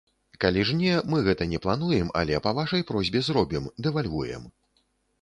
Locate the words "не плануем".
1.51-2.09